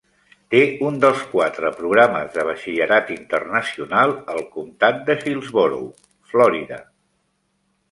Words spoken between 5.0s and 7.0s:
de Hillsborough, Florida.